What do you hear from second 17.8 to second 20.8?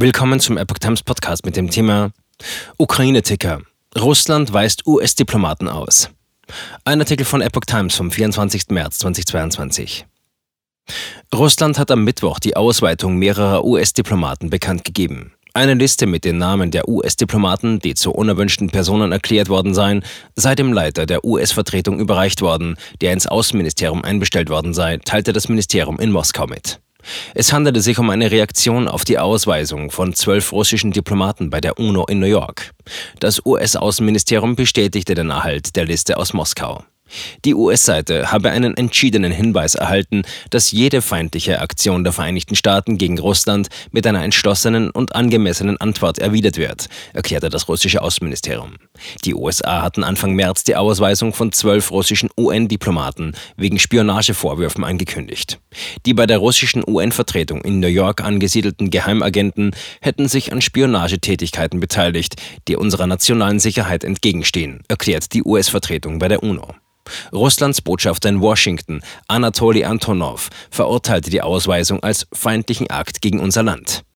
die zu unerwünschten Personen erklärt worden seien, sei dem